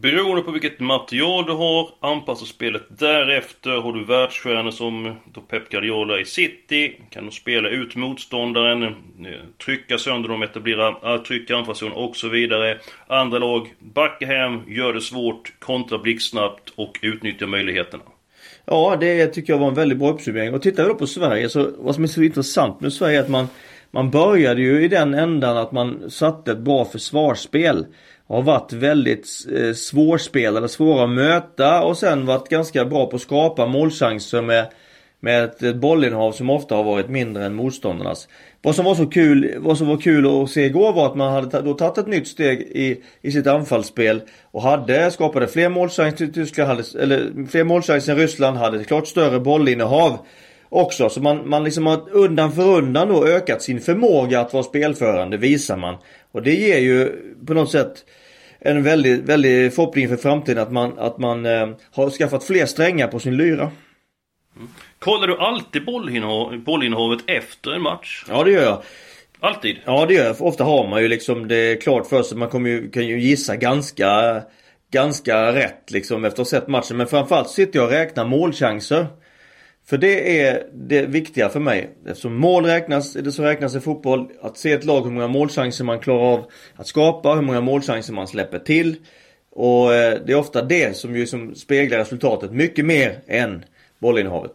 Beroende 0.00 0.42
på 0.42 0.50
vilket 0.50 0.80
material 0.80 1.46
du 1.46 1.52
har, 1.52 1.90
anpassa 2.00 2.46
spelet 2.46 2.82
därefter. 2.88 3.70
Har 3.70 3.92
du 3.92 4.04
världsstjärnor 4.04 4.70
som 4.70 5.16
då 5.32 5.40
Pep 5.40 5.68
Guardiola 5.68 6.20
i 6.20 6.24
City, 6.24 7.00
kan 7.10 7.24
du 7.24 7.30
spela 7.30 7.68
ut 7.68 7.96
motståndaren, 7.96 8.82
eh, 8.82 8.90
trycka 9.64 9.98
sönder 9.98 10.28
dem, 10.28 10.42
etablera 10.42 10.88
eh, 10.88 11.22
trycka 11.22 11.56
anfallszon 11.56 11.92
och 11.92 12.16
så 12.16 12.28
vidare. 12.28 12.78
Andra 13.06 13.38
lag, 13.38 13.74
backa 13.78 14.26
hem, 14.26 14.60
gör 14.66 14.92
det 14.92 15.00
svårt, 15.00 15.52
kontra 15.58 15.98
blixtsnabbt 15.98 16.72
och 16.76 16.98
utnyttja 17.02 17.46
möjligheterna. 17.46 18.04
Ja, 18.64 18.96
det 19.00 19.26
tycker 19.26 19.52
jag 19.52 19.60
var 19.60 19.68
en 19.68 19.74
väldigt 19.74 19.98
bra 19.98 20.10
uppsummering. 20.10 20.54
Och 20.54 20.62
tittar 20.62 20.82
vi 20.82 20.88
då 20.88 20.94
på 20.94 21.06
Sverige 21.06 21.48
så 21.48 21.70
vad 21.78 21.94
som 21.94 22.04
är 22.04 22.08
så 22.08 22.22
intressant 22.22 22.80
med 22.80 22.92
Sverige 22.92 23.18
är 23.18 23.22
att 23.22 23.28
man 23.28 23.48
man 23.92 24.10
började 24.10 24.60
ju 24.60 24.84
i 24.84 24.88
den 24.88 25.14
ändan 25.14 25.56
att 25.56 25.72
man 25.72 26.10
satte 26.10 26.52
ett 26.52 26.58
bra 26.58 26.84
försvarsspel 26.84 27.86
har 28.26 28.42
varit 28.42 28.72
väldigt 28.72 29.28
eh, 29.56 29.72
svårspelade, 29.72 30.68
svåra 30.68 31.04
att 31.04 31.10
möta 31.10 31.82
och 31.82 31.98
sen 31.98 32.26
varit 32.26 32.48
ganska 32.48 32.84
bra 32.84 33.06
på 33.06 33.16
att 33.16 33.22
skapa 33.22 33.66
målchanser 33.66 34.42
med, 34.42 34.66
med 35.20 35.44
ett 35.44 35.76
bollinnehav 35.76 36.32
som 36.32 36.50
ofta 36.50 36.74
har 36.74 36.84
varit 36.84 37.08
mindre 37.08 37.44
än 37.44 37.54
motståndarnas. 37.54 38.28
Vad 38.62 38.74
som 38.74 38.84
var 38.84 38.94
så 38.94 39.06
kul, 39.06 39.54
vad 39.58 39.78
som 39.78 39.88
var 39.88 39.96
kul 39.96 40.42
att 40.42 40.50
se 40.50 40.64
igår 40.64 40.92
var 40.92 41.06
att 41.06 41.16
man 41.16 41.32
hade 41.32 41.60
då 41.60 41.74
tagit 41.74 41.98
ett 41.98 42.06
nytt 42.06 42.28
steg 42.28 42.60
i, 42.60 43.02
i 43.20 43.32
sitt 43.32 43.46
anfallsspel 43.46 44.22
och 44.50 44.62
hade, 44.62 45.10
skapade 45.10 45.48
fler 45.48 45.68
målchanser 45.68 46.16
till 46.16 46.32
Tyskland, 46.32 46.68
hade, 46.68 46.84
eller 47.02 47.46
fler 47.48 47.64
målchanser 47.64 48.12
än 48.12 48.18
Ryssland, 48.18 48.56
hade 48.56 48.80
ett 48.80 48.86
klart 48.86 49.08
större 49.08 49.40
bollinnehav 49.40 50.18
också. 50.72 51.08
Så 51.08 51.20
man, 51.20 51.48
man 51.48 51.64
liksom 51.64 51.86
har 51.86 52.10
undan 52.10 52.52
för 52.52 52.62
undan 52.62 53.08
då 53.08 53.26
ökat 53.26 53.62
sin 53.62 53.80
förmåga 53.80 54.40
att 54.40 54.52
vara 54.52 54.62
spelförande, 54.62 55.36
visar 55.36 55.76
man. 55.76 55.96
Och 56.32 56.42
det 56.42 56.54
ger 56.54 56.78
ju 56.78 57.12
på 57.46 57.54
något 57.54 57.70
sätt 57.70 58.04
en 58.60 58.82
väldigt, 58.82 59.20
väldigt 59.20 59.74
förhoppning 59.74 60.08
för 60.08 60.16
framtiden 60.16 60.62
att 60.62 60.72
man, 60.72 60.98
att 60.98 61.18
man 61.18 61.46
eh, 61.46 61.68
har 61.92 62.10
skaffat 62.10 62.44
fler 62.44 62.66
strängar 62.66 63.08
på 63.08 63.18
sin 63.18 63.36
lyra. 63.36 63.70
Mm. 64.56 64.68
Kollar 64.98 65.26
du 65.26 65.38
alltid 65.38 65.84
bollinnehavet 66.64 67.20
efter 67.26 67.70
en 67.70 67.82
match? 67.82 68.24
Ja 68.28 68.44
det 68.44 68.50
gör 68.50 68.62
jag. 68.62 68.82
Alltid? 69.40 69.76
Ja 69.84 70.06
det 70.06 70.14
gör 70.14 70.24
jag. 70.24 70.42
Ofta 70.42 70.64
har 70.64 70.88
man 70.88 71.02
ju 71.02 71.08
liksom 71.08 71.48
det 71.48 71.82
klart 71.82 72.06
för 72.06 72.22
sig. 72.22 72.38
Man 72.38 72.48
kommer 72.48 72.70
ju, 72.70 72.90
kan 72.90 73.06
ju 73.06 73.20
gissa 73.20 73.56
ganska, 73.56 74.42
ganska 74.92 75.52
rätt 75.52 75.90
liksom 75.90 76.24
efter 76.24 76.42
att 76.42 76.50
ha 76.52 76.60
sett 76.60 76.68
matchen. 76.68 76.96
Men 76.96 77.06
framförallt 77.06 77.50
sitter 77.50 77.78
jag 77.78 77.86
och 77.86 77.92
räknar 77.92 78.24
målchanser. 78.24 79.06
För 79.86 79.98
det 79.98 80.40
är 80.40 80.66
det 80.72 81.06
viktiga 81.06 81.48
för 81.48 81.60
mig. 81.60 81.90
Eftersom 82.06 82.34
mål 82.34 82.64
räknas, 82.64 83.12
det 83.12 83.32
som 83.32 83.44
räknas 83.44 83.74
i 83.74 83.80
fotboll. 83.80 84.28
Att 84.40 84.58
se 84.58 84.72
ett 84.72 84.84
lag 84.84 85.02
hur 85.02 85.10
många 85.10 85.28
målchanser 85.28 85.84
man 85.84 85.98
klarar 85.98 86.32
av 86.32 86.44
att 86.74 86.86
skapa, 86.86 87.34
hur 87.34 87.42
många 87.42 87.60
målchanser 87.60 88.12
man 88.12 88.28
släpper 88.28 88.58
till. 88.58 88.96
Och 89.50 89.94
eh, 89.94 90.18
det 90.26 90.32
är 90.32 90.36
ofta 90.36 90.62
det 90.62 90.96
som 90.96 91.16
ju 91.16 91.26
som 91.26 91.54
speglar 91.54 91.98
resultatet 91.98 92.52
mycket 92.52 92.84
mer 92.84 93.18
än 93.26 93.64
bollinnehavet. 93.98 94.52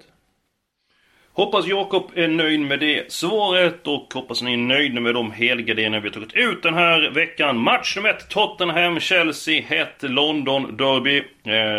Hoppas 1.37 1.67
Jakob 1.67 2.11
är 2.15 2.27
nöjd 2.27 2.59
med 2.59 2.79
det 2.79 3.11
svaret 3.11 3.87
och 3.87 4.13
hoppas 4.13 4.41
ni 4.41 4.53
är 4.53 4.57
nöjda 4.57 5.01
med 5.01 5.13
de 5.13 5.31
helgardiner 5.31 5.99
vi 5.99 6.07
har 6.07 6.13
tagit 6.13 6.33
ut 6.33 6.63
den 6.63 6.73
här 6.73 7.09
veckan. 7.09 7.57
Match 7.57 7.95
nummer 7.95 8.09
1 8.09 8.29
Tottenham-Chelsea, 8.29 9.61
hett 9.61 9.95
London 9.99 10.77
Derby. 10.77 11.17
Eh, 11.17 11.23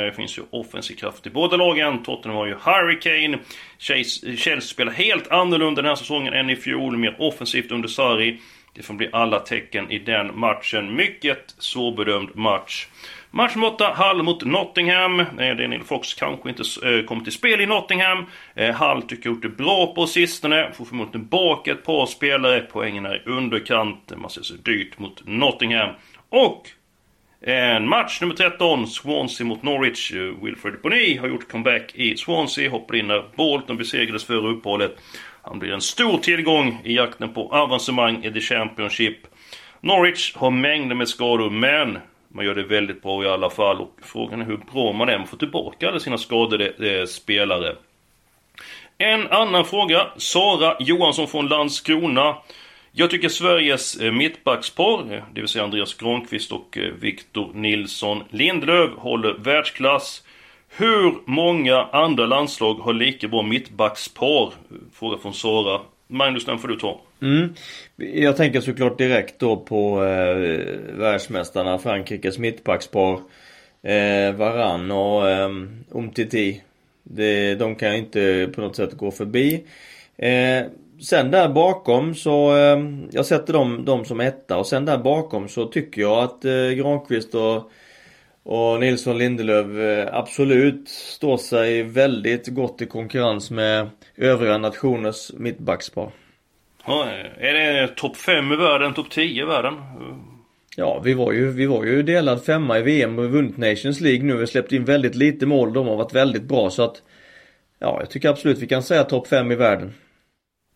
det 0.04 0.12
finns 0.16 0.38
ju 0.38 0.42
offensiv 0.50 0.94
kraft 0.94 1.26
i 1.26 1.30
båda 1.30 1.56
lagen. 1.56 2.02
Tottenham 2.02 2.36
har 2.36 2.46
ju 2.46 2.54
Hurricane. 2.54 3.38
Chelsea 3.78 4.60
spelar 4.60 4.92
helt 4.92 5.28
annorlunda 5.28 5.82
den 5.82 5.88
här 5.88 5.96
säsongen 5.96 6.34
än 6.34 6.50
i 6.50 6.56
fjol, 6.56 6.96
mer 6.96 7.16
offensivt 7.18 7.70
under 7.70 7.88
Sarri. 7.88 8.40
Det 8.74 8.82
får 8.82 8.94
bli 8.94 9.08
alla 9.12 9.38
tecken 9.38 9.90
i 9.90 9.98
den 9.98 10.38
matchen. 10.38 10.96
Mycket 10.96 11.54
svårbedömd 11.58 12.36
match. 12.36 12.86
Match 13.30 13.54
nummer 13.54 13.68
8, 13.68 13.94
Hull 13.94 14.22
mot 14.22 14.44
Nottingham. 14.44 15.24
Daniel 15.36 15.82
Fox 15.82 16.14
kanske 16.14 16.48
inte 16.48 16.62
eh, 16.62 17.04
kommer 17.04 17.24
till 17.24 17.32
spel 17.32 17.60
i 17.60 17.66
Nottingham. 17.66 18.26
Eh, 18.54 18.74
Hull 18.74 19.02
tycker 19.02 19.28
jag 19.28 19.34
gjort 19.34 19.42
det 19.42 19.48
bra 19.48 19.94
på 19.94 20.06
sistone. 20.06 20.72
Får 20.72 20.84
förmodligen 20.84 21.20
tillbaka 21.20 21.72
ett 21.72 21.84
par 21.84 22.06
spelare. 22.06 22.60
Poängen 22.60 23.06
är 23.06 23.16
i 23.16 23.30
underkant. 23.30 24.12
Man 24.16 24.30
ser 24.30 24.42
så 24.42 24.54
dyrt 24.54 24.98
mot 24.98 25.22
Nottingham. 25.26 25.94
Och 26.28 26.68
en 27.40 27.88
match 27.88 28.20
nummer 28.20 28.34
13, 28.34 28.86
Swansea 28.86 29.46
mot 29.46 29.62
Norwich. 29.62 30.12
Eh, 30.12 30.44
Wilfred 30.44 30.80
Boni 30.82 31.16
har 31.16 31.28
gjort 31.28 31.50
comeback 31.50 31.94
i 31.94 32.16
Swansea. 32.16 32.70
Hoppade 32.70 32.98
in 32.98 33.06
när 33.06 33.24
Bolton 33.36 33.76
besegrades 33.76 34.24
före 34.24 34.48
uppehållet. 34.48 34.96
Han 35.42 35.58
blir 35.58 35.72
en 35.72 35.80
stor 35.80 36.18
tillgång 36.18 36.80
i 36.84 36.96
jakten 36.96 37.34
på 37.34 37.48
avancemang 37.52 38.24
i 38.24 38.32
The 38.32 38.40
Championship. 38.40 39.18
Norwich 39.80 40.36
har 40.36 40.50
mängder 40.50 40.94
med 40.94 41.08
skador, 41.08 41.50
men 41.50 41.98
man 42.38 42.46
gör 42.46 42.54
det 42.54 42.62
väldigt 42.62 43.02
bra 43.02 43.24
i 43.24 43.28
alla 43.28 43.50
fall 43.50 43.80
och 43.80 43.98
frågan 44.02 44.40
är 44.40 44.44
hur 44.44 44.60
bra 44.72 44.92
man 44.92 45.08
är. 45.08 45.18
Man 45.18 45.26
får 45.26 45.36
tillbaka 45.36 45.88
alla 45.88 46.00
sina 46.00 46.18
skadade 46.18 46.66
eh, 46.68 47.06
spelare. 47.06 47.76
En 48.98 49.26
annan 49.28 49.64
fråga. 49.64 50.06
Sara 50.16 50.76
Johansson 50.80 51.28
från 51.28 51.48
Landskrona. 51.48 52.36
Jag 52.92 53.10
tycker 53.10 53.28
Sveriges 53.28 53.96
eh, 53.96 54.12
mittbackspar, 54.12 55.14
eh, 55.14 55.22
det 55.34 55.40
vill 55.40 55.48
säga 55.48 55.64
Andreas 55.64 55.94
Granqvist 55.94 56.52
och 56.52 56.78
eh, 56.78 56.92
Victor 56.92 57.50
Nilsson 57.54 58.22
Lindlöf, 58.30 58.90
håller 58.96 59.34
världsklass. 59.38 60.22
Hur 60.68 61.14
många 61.24 61.82
andra 61.82 62.26
landslag 62.26 62.74
har 62.74 62.92
lika 62.92 63.28
bra 63.28 63.42
mittbackspar? 63.42 64.52
Fråga 64.92 65.18
från 65.18 65.34
Sara. 65.34 65.80
Magnus, 66.06 66.44
den 66.44 66.58
får 66.58 66.68
du 66.68 66.76
ta. 66.76 67.00
Mm. 67.22 67.54
Jag 67.96 68.36
tänker 68.36 68.60
såklart 68.60 68.98
direkt 68.98 69.38
då 69.38 69.56
på 69.56 70.04
eh, 70.04 70.36
världsmästarna 70.98 71.78
Frankrikes 71.78 72.38
mittbackspar. 72.38 73.20
Eh, 73.82 74.32
Varann 74.32 74.90
och 74.90 75.30
eh, 75.30 75.50
Umtiti. 75.90 76.62
Det, 77.02 77.54
de 77.54 77.74
kan 77.74 77.88
jag 77.88 77.98
inte 77.98 78.50
på 78.54 78.60
något 78.60 78.76
sätt 78.76 78.92
gå 78.92 79.10
förbi. 79.10 79.64
Eh, 80.16 80.66
sen 81.00 81.30
där 81.30 81.48
bakom 81.48 82.14
så, 82.14 82.56
eh, 82.56 82.78
jag 83.10 83.26
sätter 83.26 83.52
dem, 83.52 83.84
dem 83.84 84.04
som 84.04 84.20
etta 84.20 84.58
och 84.58 84.66
sen 84.66 84.84
där 84.84 84.98
bakom 84.98 85.48
så 85.48 85.66
tycker 85.66 86.02
jag 86.02 86.18
att 86.18 86.44
eh, 86.44 86.70
Granqvist 86.70 87.34
och, 87.34 87.70
och 88.42 88.80
Nilsson 88.80 89.18
Lindelöf 89.18 89.66
eh, 89.66 90.14
absolut 90.16 90.88
står 90.88 91.36
sig 91.36 91.82
väldigt 91.82 92.48
gott 92.48 92.82
i 92.82 92.86
konkurrens 92.86 93.50
med 93.50 93.88
övriga 94.16 94.58
nationers 94.58 95.32
mittbackspar. 95.34 96.12
Ja, 96.88 97.06
är 97.38 97.54
det 97.54 97.88
topp 97.88 98.16
5 98.16 98.52
i 98.52 98.56
världen, 98.56 98.94
topp 98.94 99.10
10 99.10 99.42
i 99.42 99.46
världen? 99.46 99.74
Ja, 100.76 101.00
vi 101.04 101.14
var 101.14 101.32
ju, 101.32 101.50
vi 101.50 101.66
var 101.66 101.84
ju 101.84 102.02
delad 102.02 102.44
femma 102.44 102.78
i 102.78 102.82
VM 102.82 103.18
och 103.18 103.30
vunnit 103.30 103.56
Nations 103.56 104.00
League 104.00 104.22
nu. 104.22 104.32
Vi 104.32 104.38
har 104.38 104.46
släppt 104.46 104.72
in 104.72 104.84
väldigt 104.84 105.14
lite 105.14 105.46
mål. 105.46 105.72
De 105.72 105.86
har 105.86 105.96
varit 105.96 106.14
väldigt 106.14 106.42
bra 106.42 106.70
så 106.70 106.82
att... 106.82 107.02
Ja, 107.78 107.96
jag 108.00 108.10
tycker 108.10 108.28
absolut 108.28 108.58
vi 108.58 108.66
kan 108.66 108.82
säga 108.82 109.04
topp 109.04 109.26
5 109.28 109.52
i 109.52 109.54
världen. 109.54 109.94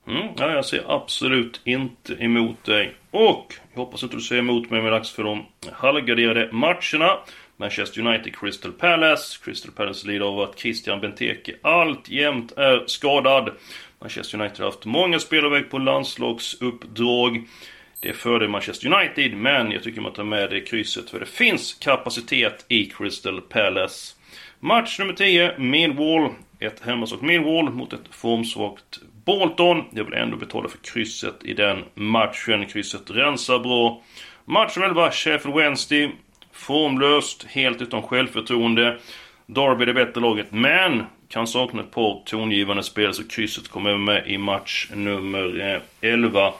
Mm, 0.06 0.28
ja, 0.36 0.52
jag 0.52 0.64
ser 0.64 0.84
absolut 0.88 1.60
inte 1.64 2.12
emot 2.12 2.64
dig. 2.64 2.94
Och 3.10 3.54
jag 3.72 3.80
hoppas 3.80 4.02
inte 4.02 4.16
du 4.16 4.22
säger 4.22 4.42
emot 4.42 4.70
mig 4.70 4.82
med 4.82 4.92
dags 4.92 5.10
för 5.10 5.22
de 5.22 5.46
halvgarderade 5.72 6.48
matcherna. 6.52 7.18
Manchester 7.56 8.00
United 8.06 8.36
Crystal 8.36 8.72
Palace. 8.72 9.38
Crystal 9.44 9.72
Palace 9.72 10.06
lider 10.06 10.26
av 10.26 10.40
att 10.40 10.58
Christian 10.58 11.00
Benteke 11.00 11.54
alltjämt 11.62 12.52
är 12.52 12.82
skadad. 12.86 13.50
Manchester 14.02 14.40
United 14.40 14.58
har 14.58 14.66
haft 14.66 14.84
många 14.84 15.18
spelare 15.18 15.60
på 15.60 15.78
landslagsuppdrag. 15.78 17.48
Det 18.00 18.08
är 18.08 18.12
fördel 18.12 18.48
Manchester 18.48 18.92
United, 18.94 19.36
men 19.36 19.70
jag 19.70 19.82
tycker 19.82 20.00
man 20.00 20.12
tar 20.12 20.24
med 20.24 20.50
det 20.50 20.60
krysset 20.60 21.10
för 21.10 21.20
det 21.20 21.26
finns 21.26 21.74
kapacitet 21.74 22.64
i 22.68 22.84
Crystal 22.84 23.40
Palace. 23.40 24.14
Match 24.60 24.98
nummer 24.98 25.12
10, 25.12 25.58
Millwall. 25.58 26.30
Ett 26.58 26.80
hemmasvagt 26.86 27.22
Millwall 27.22 27.70
mot 27.70 27.92
ett 27.92 28.08
formsvagt 28.10 29.00
Bolton. 29.24 29.84
Jag 29.90 30.04
vill 30.04 30.14
ändå 30.14 30.36
betala 30.36 30.68
för 30.68 30.78
krysset 30.78 31.44
i 31.44 31.54
den 31.54 31.84
matchen. 31.94 32.66
Krysset 32.66 33.10
rensar 33.10 33.58
bra. 33.58 34.02
Match 34.44 34.76
nummer 34.76 34.88
11, 34.88 35.10
Sheffield 35.10 35.56
Wednesday. 35.56 36.10
Formlöst, 36.52 37.44
helt 37.44 37.82
utan 37.82 38.02
självförtroende. 38.02 38.98
Derby 39.46 39.82
är 39.82 39.86
det 39.86 39.94
bättre 39.94 40.20
laget, 40.20 40.46
men 40.50 41.02
kan 41.32 41.46
sakna 41.46 41.80
ett 41.80 41.90
par 41.90 42.22
tongivande 42.24 42.82
spel 42.82 43.14
så 43.14 43.28
krysset 43.28 43.68
kommer 43.68 43.96
med 43.96 44.26
i 44.26 44.38
match 44.38 44.88
nummer 44.94 45.74
eh, 46.00 46.10
11. 46.12 46.52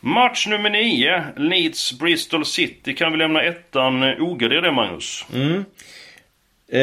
Match 0.00 0.46
nummer 0.46 0.70
9, 0.70 1.22
Leeds 1.36 1.98
Bristol 1.98 2.44
City. 2.44 2.94
Kan 2.94 3.12
vi 3.12 3.18
lämna 3.18 3.42
ettan 3.42 4.02
eh, 4.02 4.22
ograderad 4.22 4.74
Magnus? 4.74 5.24
Mm. 5.34 5.64
Eh, 6.72 6.82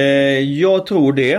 jag 0.59 0.85
tror 0.85 1.13
det. 1.13 1.33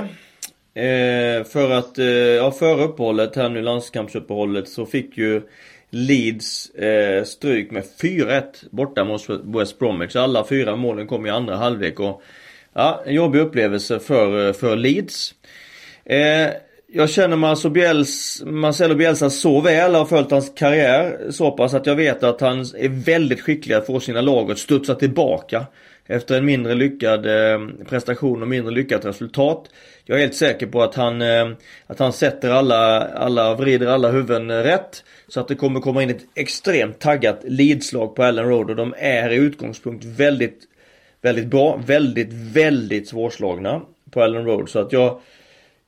Eh, 0.75 1.45
för 1.45 1.71
att, 1.71 1.99
eh, 1.99 2.07
ja 2.07 2.51
före 2.51 2.85
uppehållet 2.85 3.37
här 3.37 3.49
nu, 3.49 3.63
landskampsuppehållet, 3.63 4.69
så 4.69 4.87
fick 4.87 5.19
ju 5.19 5.43
Leeds 5.91 6.71
eh, 6.71 7.25
stryk 7.25 7.71
med 7.71 7.85
4-1 8.03 8.43
borta 8.71 9.05
mot 9.05 9.27
West 9.45 9.79
Bromwich. 9.79 10.17
Alla 10.17 10.45
fyra 10.45 10.77
målen 10.77 11.07
kom 11.07 11.27
i 11.27 11.31
andra 11.31 11.57
halvlek 11.57 12.01
och 12.01 12.23
ja, 12.73 13.03
en 13.07 13.15
jobbig 13.15 13.41
upplevelse 13.41 14.01
för, 14.01 14.47
eh, 14.47 14.53
för 14.53 14.77
Leeds. 14.77 15.35
Eh, 16.09 16.51
jag 16.87 17.11
känner 17.11 17.37
Marcelo, 17.37 17.75
Bielsa, 17.75 18.47
Marcelo 18.47 18.95
Bielsa 18.95 19.31
så 19.31 19.61
väl 19.61 19.93
och 19.93 19.99
har 19.99 20.07
följt 20.07 20.31
hans 20.31 20.53
karriär 20.55 21.31
så 21.31 21.51
pass 21.51 21.75
att 21.75 21.87
jag 21.87 21.97
vet 21.97 22.23
att 22.23 22.41
han 22.41 22.61
är 22.61 23.05
väldigt 23.05 23.41
skicklig 23.41 23.75
att 23.75 23.87
få 23.87 24.01
sina 24.01 24.21
lag 24.21 24.51
att 24.51 24.59
studsa 24.59 24.95
tillbaka. 24.95 25.67
Efter 26.07 26.39
en 26.39 26.45
mindre 26.45 26.75
lyckad 26.75 27.27
eh, 27.27 27.69
prestation 27.89 28.43
och 28.43 28.49
mindre 28.49 28.75
lyckat 28.75 29.05
resultat. 29.05 29.71
Jag 30.05 30.17
är 30.17 30.21
helt 30.21 30.35
säker 30.35 30.67
på 30.67 30.83
att 30.83 30.95
han, 30.95 31.23
eh, 31.23 31.49
att 31.87 31.99
han 31.99 32.13
sätter 32.13 32.51
alla, 32.51 33.01
alla, 33.09 33.55
vrider 33.55 33.87
alla 33.87 34.11
huvuden 34.11 34.63
rätt. 34.63 35.05
Så 35.29 35.41
att 35.41 35.49
det 35.49 35.55
kommer 35.55 35.81
komma 35.81 36.03
in 36.03 36.11
ett 36.11 36.25
extremt 36.35 36.99
taggat 36.99 37.41
leadslag 37.45 38.15
på 38.15 38.23
Allen 38.23 38.49
Road 38.49 38.71
och 38.71 38.77
de 38.77 38.95
är 38.99 39.31
i 39.31 39.37
utgångspunkt 39.37 40.05
väldigt, 40.05 40.61
väldigt 41.23 41.47
bra. 41.47 41.81
Väldigt, 41.87 42.33
väldigt 42.33 43.09
svårslagna 43.09 43.81
på 44.11 44.23
Allen 44.23 44.45
Road. 44.45 44.69
Så 44.69 44.79
att 44.79 44.93
jag 44.93 45.21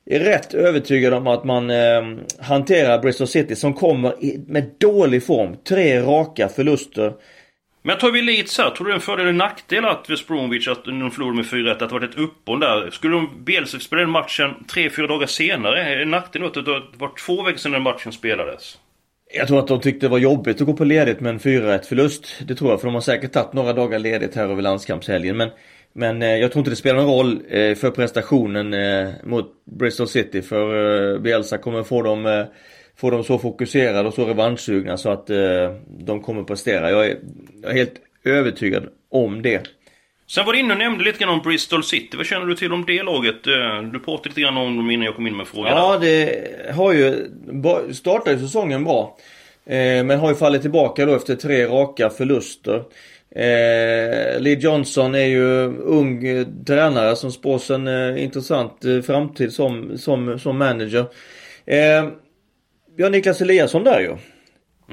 är 0.05 0.19
rätt 0.19 0.53
övertygad 0.53 1.13
om 1.13 1.27
att 1.27 1.43
man 1.43 1.69
eh, 1.69 2.01
hanterar 2.39 2.99
Bristol 2.99 3.27
City 3.27 3.55
som 3.55 3.73
kommer 3.73 4.23
i, 4.23 4.43
med 4.47 4.71
dålig 4.77 5.25
form. 5.25 5.55
Tre 5.67 6.01
raka 6.01 6.49
förluster. 6.49 7.13
Men 7.83 7.97
tar 7.97 8.11
vi 8.11 8.21
Leeds 8.21 8.57
här, 8.57 8.69
tror 8.69 8.85
du 8.85 8.91
det 8.91 8.93
är 8.93 8.95
en 8.95 9.01
fördel 9.01 9.25
eller 9.25 9.37
nackdel 9.37 9.85
att 9.85 10.09
West 10.09 10.27
Bromwich, 10.27 10.67
att 10.67 10.85
de 10.85 11.11
förlorade 11.11 11.35
med 11.35 11.45
4-1, 11.45 11.71
att 11.71 11.79
det 11.79 11.87
varit 11.87 12.11
ett 12.11 12.19
uppehåll 12.19 12.59
där? 12.59 12.89
Skulle 12.89 13.15
de 13.15 13.43
Bielsa 13.45 13.79
spela 13.79 14.01
den 14.01 14.09
matchen 14.09 14.55
3-4 14.75 15.07
dagar 15.07 15.27
senare? 15.27 15.83
Är 15.83 15.97
det 15.97 16.05
nackdel 16.05 16.45
att 16.45 16.53
det 16.53 16.81
var 16.97 17.25
två 17.25 17.43
veckor 17.43 17.57
sedan 17.57 17.71
den 17.71 17.81
matchen 17.81 18.11
spelades? 18.11 18.77
Jag 19.33 19.47
tror 19.47 19.59
att 19.59 19.67
de 19.67 19.79
tyckte 19.79 20.05
det 20.05 20.09
var 20.09 20.17
jobbigt 20.17 20.61
att 20.61 20.67
gå 20.67 20.73
på 20.73 20.83
ledigt 20.83 21.19
med 21.19 21.29
en 21.29 21.39
4-1 21.39 21.83
förlust. 21.83 22.41
Det 22.47 22.55
tror 22.55 22.69
jag, 22.69 22.79
för 22.79 22.87
de 22.87 22.93
har 22.93 23.01
säkert 23.01 23.31
tagit 23.31 23.53
några 23.53 23.73
dagar 23.73 23.99
ledigt 23.99 24.35
här 24.35 24.43
över 24.43 24.61
landskampshelgen. 24.61 25.37
Men, 25.37 25.49
men 25.93 26.21
eh, 26.21 26.37
jag 26.37 26.51
tror 26.51 26.59
inte 26.59 26.69
det 26.69 26.75
spelar 26.75 26.99
någon 26.99 27.15
roll 27.15 27.41
eh, 27.49 27.75
för 27.75 27.91
prestationen 27.91 28.73
eh, 28.73 29.09
mot 29.23 29.65
Bristol 29.65 30.07
City. 30.07 30.41
För 30.41 31.19
Bielsa 31.19 31.57
kommer 31.57 31.83
få 31.83 32.01
dem, 32.01 32.45
få 32.97 33.09
dem 33.09 33.23
så 33.23 33.39
fokuserade 33.39 34.07
och 34.07 34.13
så 34.13 34.25
revanschsugna 34.25 34.97
så 34.97 35.09
att 35.09 35.27
de 35.87 36.21
kommer 36.21 36.43
prestera. 36.43 36.91
Jag 36.91 37.05
är, 37.05 37.17
jag 37.61 37.71
är 37.71 37.75
helt 37.75 37.93
övertygad 38.23 38.89
om 39.11 39.41
det. 39.41 39.61
Sen 40.27 40.45
var 40.45 40.53
du 40.53 40.59
inne 40.59 40.73
och 40.73 40.79
nämnde 40.79 41.03
lite 41.03 41.19
grann 41.19 41.33
om 41.33 41.41
Bristol 41.41 41.83
City. 41.83 42.17
Vad 42.17 42.25
känner 42.25 42.45
du 42.45 42.55
till 42.55 42.73
om 42.73 42.85
det 42.85 43.03
laget? 43.03 43.43
Du 43.93 43.99
pratade 43.99 44.29
lite 44.29 44.41
grann 44.41 44.57
om 44.57 44.77
dem 44.77 44.91
innan 44.91 45.05
jag 45.05 45.15
kom 45.15 45.27
in 45.27 45.37
med 45.37 45.47
frågan. 45.47 45.77
Ja, 45.77 45.97
det 45.97 46.71
har 46.75 46.93
ju... 46.93 47.29
Startade 47.93 48.39
säsongen 48.39 48.83
bra. 48.83 49.17
Men 49.65 50.19
har 50.19 50.29
ju 50.29 50.35
fallit 50.35 50.61
tillbaka 50.61 51.05
då 51.05 51.15
efter 51.15 51.35
tre 51.35 51.65
raka 51.65 52.09
förluster. 52.09 52.83
Eh, 53.35 54.39
Lee 54.39 54.59
Johnson 54.59 55.15
är 55.15 55.25
ju 55.25 55.77
ung 55.77 56.27
eh, 56.27 56.47
tränare 56.67 57.15
som 57.15 57.31
spås 57.31 57.71
en 57.71 57.87
eh, 57.87 58.23
intressant 58.23 58.85
eh, 58.85 59.01
framtid 59.01 59.53
som, 59.53 59.97
som, 59.97 60.39
som 60.39 60.57
manager. 60.57 61.05
Eh, 61.65 62.09
vi 62.95 63.03
har 63.03 63.09
Niklas 63.09 63.41
Eliasson 63.41 63.83
där 63.83 63.99
ju. 63.99 64.15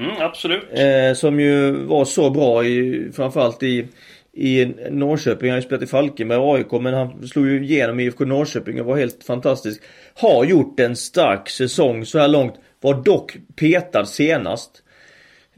Mm, 0.05 0.21
absolut. 0.21 0.63
Eh, 0.71 1.13
som 1.15 1.39
ju 1.39 1.71
var 1.71 2.05
så 2.05 2.29
bra 2.29 2.65
i, 2.65 3.07
framförallt 3.13 3.63
i 3.63 3.87
i 4.33 4.65
Norrköping. 4.89 5.49
Han 5.49 5.55
har 5.55 5.61
ju 5.61 5.65
spelat 5.65 5.83
i 5.83 5.87
Falkenberg 5.87 6.37
och 6.37 6.55
AIK 6.55 6.71
men 6.71 6.93
han 6.93 7.27
slog 7.27 7.47
ju 7.47 7.63
igenom 7.63 7.99
IFK 7.99 8.25
Norrköping 8.25 8.79
och 8.79 8.85
var 8.85 8.97
helt 8.97 9.23
fantastisk. 9.23 9.81
Har 10.15 10.45
gjort 10.45 10.79
en 10.79 10.95
stark 10.95 11.49
säsong 11.49 12.05
så 12.05 12.19
här 12.19 12.27
långt. 12.27 12.53
Var 12.81 13.03
dock 13.03 13.37
petad 13.55 14.05
senast. 14.05 14.83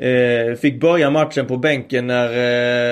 Eh, 0.01 0.55
fick 0.55 0.79
börja 0.79 1.09
matchen 1.09 1.47
på 1.47 1.57
bänken 1.57 2.07
när 2.07 2.27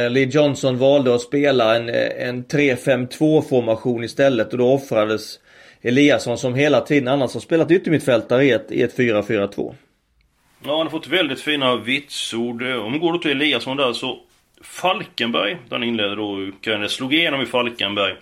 eh, 0.06 0.12
Lee 0.12 0.30
Johnson 0.32 0.78
valde 0.78 1.16
att 1.16 1.22
spela 1.22 1.76
en, 1.76 1.90
eh, 1.90 2.28
en 2.28 2.46
3-5-2 2.46 3.42
formation 3.42 4.04
istället 4.04 4.52
och 4.52 4.58
då 4.58 4.74
offrades 4.74 5.40
Eliasson 5.82 6.38
som 6.38 6.56
hela 6.56 6.82
tiden 6.82 7.08
annars 7.08 7.34
har 7.34 7.42
spelat 7.42 7.72
yttermittfältare 7.72 8.44
i 8.44 8.52
ett, 8.52 8.72
i 8.72 8.82
ett 8.82 8.98
4-4-2. 8.98 9.76
Ja, 10.66 10.78
han 10.78 10.80
har 10.80 10.90
fått 10.90 11.08
väldigt 11.08 11.42
fina 11.42 11.76
vitsord. 11.76 12.64
Eh, 12.64 12.76
om 12.76 12.94
vi 12.94 13.00
går 13.00 13.14
då 13.14 13.20
till 13.20 13.32
Eliasson 13.32 13.78
där 13.78 13.94
så 13.94 14.20
Falkenberg, 14.62 15.58
där 15.70 15.76
han 15.76 15.84
inledde 15.84 16.16
då, 16.16 16.52
slog 16.88 17.14
igenom 17.14 17.42
i 17.42 17.46
Falkenberg. 17.46 18.16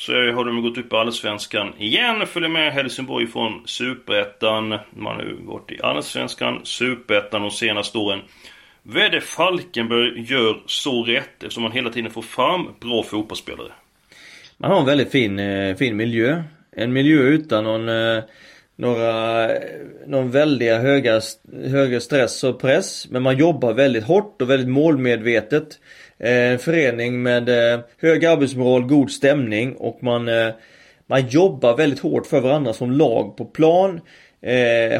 Så 0.00 0.12
har 0.12 0.44
de 0.44 0.62
gått 0.62 0.78
upp 0.78 0.92
i 0.92 0.96
Allsvenskan 0.96 1.72
igen, 1.78 2.26
följer 2.26 2.48
med 2.48 2.72
Helsingborg 2.72 3.26
från 3.26 3.62
Superettan. 3.66 4.68
Man 4.90 5.16
har 5.16 5.22
ju 5.22 5.36
gått 5.36 5.72
i 5.72 5.80
Allsvenskan, 5.82 6.60
Superettan 6.64 7.42
de 7.42 7.50
senaste 7.50 7.98
åren. 7.98 8.20
Vad 8.82 9.02
är 9.02 9.10
det 9.10 9.20
Falkenberg 9.20 10.20
gör 10.32 10.62
så 10.66 11.04
rätt 11.04 11.42
eftersom 11.42 11.62
man 11.62 11.72
hela 11.72 11.90
tiden 11.90 12.10
får 12.10 12.22
fram 12.22 12.68
bra 12.80 13.02
fotbollsspelare? 13.02 13.72
Man 14.56 14.70
har 14.70 14.80
en 14.80 14.86
väldigt 14.86 15.12
fin, 15.12 15.38
eh, 15.38 15.76
fin 15.76 15.96
miljö. 15.96 16.42
En 16.76 16.92
miljö 16.92 17.22
utan 17.22 17.64
någon 17.64 17.88
eh, 17.88 18.22
några, 18.76 19.48
någon 20.06 20.30
väldiga 20.30 20.78
höga, 20.78 21.20
höga 21.64 22.00
stress 22.00 22.44
och 22.44 22.60
press. 22.60 23.06
Men 23.10 23.22
man 23.22 23.36
jobbar 23.36 23.72
väldigt 23.72 24.04
hårt 24.04 24.42
och 24.42 24.50
väldigt 24.50 24.68
målmedvetet. 24.68 25.78
En 26.20 26.58
förening 26.58 27.22
med 27.22 27.48
eh, 27.48 27.80
hög 28.00 28.24
arbetsmoral, 28.24 28.82
god 28.82 29.10
stämning 29.10 29.76
och 29.76 30.02
man, 30.02 30.28
eh, 30.28 30.48
man 31.06 31.28
jobbar 31.28 31.76
väldigt 31.76 32.00
hårt 32.00 32.26
för 32.26 32.40
varandra 32.40 32.72
som 32.72 32.92
lag 32.92 33.36
på 33.36 33.44
plan. 33.44 34.00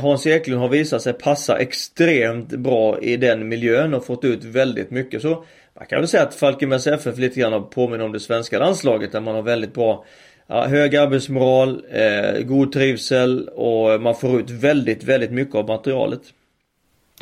Hans 0.00 0.26
Eklund 0.26 0.60
har 0.60 0.68
visat 0.68 1.02
sig 1.02 1.12
passa 1.12 1.58
extremt 1.58 2.48
bra 2.48 3.00
i 3.00 3.16
den 3.16 3.48
miljön 3.48 3.94
och 3.94 4.06
fått 4.06 4.24
ut 4.24 4.44
väldigt 4.44 4.90
mycket. 4.90 5.22
Så 5.22 5.44
man 5.74 5.86
kan 5.86 5.98
väl 6.00 6.08
säga 6.08 6.22
att 6.22 6.34
Falkenbergs 6.34 6.86
FF 6.86 7.18
lite 7.18 7.40
grann 7.40 7.70
påminner 7.70 8.04
om 8.04 8.12
det 8.12 8.20
svenska 8.20 8.58
landslaget 8.58 9.12
där 9.12 9.20
man 9.20 9.34
har 9.34 9.42
väldigt 9.42 9.74
bra 9.74 10.04
ja, 10.46 10.66
hög 10.66 10.96
arbetsmoral, 10.96 11.84
eh, 11.90 12.42
god 12.42 12.72
trivsel 12.72 13.48
och 13.48 14.00
man 14.00 14.14
får 14.14 14.40
ut 14.40 14.50
väldigt, 14.50 15.04
väldigt 15.04 15.30
mycket 15.30 15.54
av 15.54 15.66
materialet. 15.66 16.20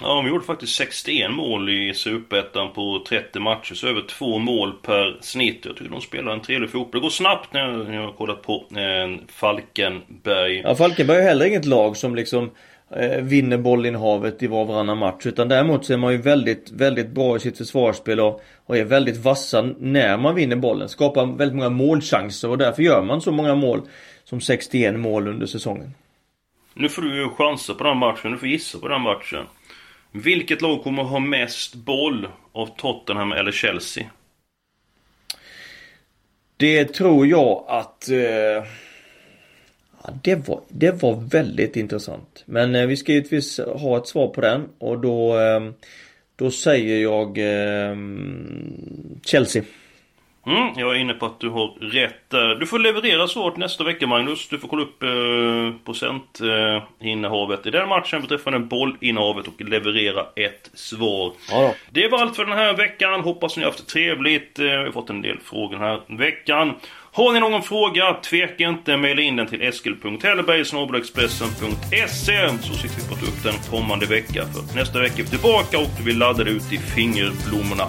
Ja, 0.03 0.15
de 0.15 0.27
gjorde 0.27 0.45
faktiskt 0.45 0.75
61 0.75 1.31
mål 1.31 1.69
i 1.69 1.95
Superettan 1.95 2.73
på 2.73 3.05
30 3.09 3.41
matcher, 3.41 3.75
så 3.75 3.89
över 3.89 4.01
två 4.01 4.39
mål 4.39 4.73
per 4.83 5.19
snitt. 5.21 5.65
Jag 5.65 5.77
tycker 5.77 5.91
de 5.91 6.01
spelar 6.01 6.33
en 6.33 6.41
trevlig 6.41 6.71
fotboll. 6.71 7.01
Det 7.01 7.05
går 7.05 7.11
snabbt 7.11 7.53
när 7.53 7.95
jag 7.95 8.03
har 8.03 8.13
kollat 8.13 8.43
på 8.43 8.65
eh, 8.71 9.21
Falkenberg. 9.29 10.61
Ja, 10.65 10.75
Falkenberg 10.75 11.19
är 11.19 11.23
heller 11.23 11.47
inget 11.47 11.65
lag 11.65 11.97
som 11.97 12.15
liksom 12.15 12.51
eh, 12.97 13.23
vinner 13.23 13.59
bollinnehavet 13.59 14.43
i 14.43 14.47
var 14.47 14.61
och 14.61 14.67
varannan 14.67 14.99
match. 14.99 15.27
Utan 15.27 15.49
däremot 15.49 15.85
så 15.85 15.93
är 15.93 15.97
man 15.97 16.13
ju 16.13 16.19
väldigt, 16.19 16.71
väldigt 16.71 17.09
bra 17.09 17.37
i 17.37 17.41
sitt 17.41 17.59
försvarsspel 17.59 18.21
och, 18.21 18.43
och 18.67 18.77
är 18.77 18.85
väldigt 18.85 19.17
vassa 19.17 19.63
när 19.79 20.17
man 20.17 20.35
vinner 20.35 20.57
bollen. 20.57 20.89
Skapar 20.89 21.27
väldigt 21.27 21.57
många 21.57 21.71
målchanser 21.71 22.51
och 22.51 22.59
därför 22.59 22.83
gör 22.83 23.03
man 23.03 23.21
så 23.21 23.33
många 23.33 23.55
mål 23.55 23.81
som 24.25 24.41
61 24.41 24.95
mål 24.95 25.29
under 25.29 25.47
säsongen. 25.47 25.95
Nu 26.75 26.89
får 26.89 27.03
du 27.03 27.29
chansa 27.29 27.75
på 27.75 27.85
den 27.85 27.97
matchen, 27.97 28.33
du 28.33 28.39
får 28.39 28.49
gissa 28.49 28.79
på 28.79 28.89
den 28.89 29.03
matchen. 29.03 29.47
Vilket 30.13 30.63
lag 30.63 30.83
kommer 30.83 31.03
ha 31.03 31.19
mest 31.19 31.75
boll 31.75 32.29
av 32.53 32.67
Tottenham 32.77 33.33
eller 33.33 33.53
Chelsea? 33.53 34.05
Det 36.57 36.85
tror 36.85 37.27
jag 37.27 37.65
att... 37.69 38.09
Eh 38.09 38.65
det, 40.23 40.49
var, 40.49 40.61
det 40.69 41.03
var 41.03 41.15
väldigt 41.31 41.77
intressant. 41.77 42.43
Men 42.47 42.75
eh, 42.75 42.87
vi 42.87 42.97
ska 42.97 43.13
givetvis 43.13 43.61
ha 43.61 43.99
ett 43.99 44.07
svar 44.07 44.29
på 44.29 44.41
den 44.41 44.69
och 44.79 44.99
då, 44.99 45.41
eh, 45.41 45.71
då 46.37 46.51
säger 46.51 47.03
jag 47.03 47.39
eh, 47.39 47.97
Chelsea. 49.25 49.63
Mm, 50.49 50.73
jag 50.77 50.91
är 50.91 50.95
inne 50.95 51.15
på 51.15 51.27
att 51.27 51.41
du 51.41 51.49
har 51.49 51.67
rätt 51.81 52.31
där. 52.31 52.55
Du 52.55 52.67
får 52.67 52.79
leverera 52.79 53.29
svaret 53.29 53.57
nästa 53.57 53.85
vecka 53.85 54.07
Magnus. 54.07 54.49
Du 54.49 54.59
får 54.59 54.69
kolla 54.69 54.83
upp 54.83 55.03
eh, 55.03 55.09
procentinnehavet 55.85 57.67
eh, 57.67 57.69
i 57.69 57.71
den 57.71 57.89
matchen 57.89 58.23
beträffande 58.23 58.59
bollinnehavet 58.59 59.47
och 59.47 59.61
leverera 59.61 60.27
ett 60.37 60.71
svar. 60.75 61.33
Ja 61.51 61.75
det 61.91 62.09
var 62.09 62.19
allt 62.19 62.37
för 62.37 62.45
den 62.45 62.59
här 62.59 62.77
veckan. 62.77 63.21
Hoppas 63.21 63.57
ni 63.57 63.63
har 63.63 63.71
haft 63.71 63.87
det 63.87 63.93
trevligt. 63.93 64.59
Eh, 64.59 64.65
vi 64.65 64.71
har 64.71 64.91
fått 64.91 65.11
en 65.11 65.23
del 65.23 65.39
frågor 65.39 65.77
den 65.77 65.85
här 65.85 66.01
veckan. 66.19 66.75
Har 67.13 67.33
ni 67.33 67.41
någon 67.41 67.63
fråga, 67.63 68.15
tveka 68.15 68.65
inte. 68.65 68.97
Mejla 68.97 69.23
in 69.23 69.37
den 69.37 69.47
till 69.47 69.63
eskil.hellberg.expressen.se 69.63 72.49
så 72.63 72.75
sitter 72.75 72.97
vi 72.97 73.03
på 73.09 73.15
att 73.15 73.21
ta 73.21 73.27
upp 73.27 73.43
den 73.43 73.55
kommande 73.71 74.07
vecka. 74.07 74.47
För 74.47 74.77
nästa 74.77 75.01
vecka 75.01 75.15
är 75.19 75.23
vi 75.23 75.29
tillbaka 75.29 75.79
och 75.79 75.91
vi 76.05 76.13
laddar 76.13 76.49
ut 76.49 76.73
i 76.73 76.79
fingerblommorna. 76.79 77.89